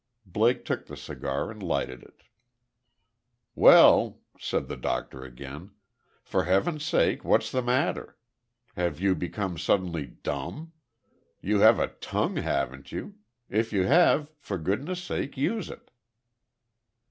[0.25, 2.21] Blake took the cigar, and lighted it.
[3.53, 5.73] "Well," said the doctor, again.
[6.23, 8.17] "For heaven's sake, what's the matter!
[8.75, 10.71] Have you become suddenly dumb?
[11.39, 13.19] You have a tongue, haven't you?
[13.47, 15.91] If you have, for goodness' sake, use it."